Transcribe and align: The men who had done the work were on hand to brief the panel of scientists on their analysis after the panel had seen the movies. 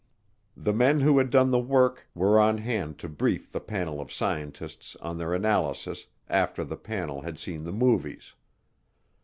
The 0.57 0.73
men 0.73 1.01
who 1.01 1.19
had 1.19 1.29
done 1.29 1.51
the 1.51 1.59
work 1.59 2.07
were 2.15 2.39
on 2.39 2.57
hand 2.57 2.97
to 2.97 3.07
brief 3.07 3.51
the 3.51 3.59
panel 3.59 4.01
of 4.01 4.11
scientists 4.11 4.95
on 4.95 5.19
their 5.19 5.35
analysis 5.35 6.07
after 6.27 6.63
the 6.65 6.75
panel 6.75 7.21
had 7.21 7.37
seen 7.37 7.65
the 7.65 7.71
movies. 7.71 8.33